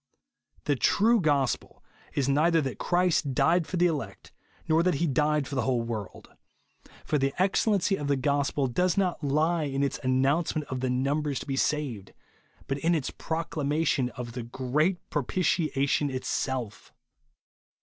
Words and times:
The 0.63 0.75
true 0.75 1.21
gospel 1.21 1.83
is 2.15 2.27
neither 2.27 2.59
that 2.61 2.79
Christ 2.79 3.35
died 3.35 3.67
for 3.67 3.77
the 3.77 3.85
elect, 3.85 4.31
nor 4.67 4.81
tliat 4.81 4.95
he 4.95 5.05
dit 5.05 5.43
d 5.43 5.47
for 5.47 5.53
the 5.53 5.61
whole 5.61 5.83
world; 5.83 6.27
for 7.05 7.19
the 7.19 7.27
190 7.27 7.27
JESUS 7.27 7.27
ONLY. 7.27 7.33
excellency 7.77 7.95
of 7.97 8.07
the 8.07 8.15
gospel 8.15 8.65
does 8.65 8.97
not 8.97 9.23
lie 9.23 9.65
in 9.65 9.81
it3 9.83 9.99
announcement 10.03 10.67
of 10.69 10.79
the 10.79 10.89
numbers 10.89 11.37
to 11.41 11.45
be 11.45 11.55
saved, 11.55 12.15
but 12.65 12.79
in 12.79 12.95
its 12.95 13.11
proclamation 13.11 14.09
of 14.17 14.31
the 14.31 14.41
great 14.41 15.07
pro 15.11 15.21
pitiation 15.21 16.09
itself. 16.11 16.91